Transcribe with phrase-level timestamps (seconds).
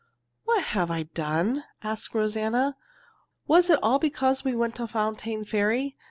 [0.45, 2.75] "What have I done?" asked Rosanna.
[3.45, 5.95] "Was it all because we went to Fontaine Ferry?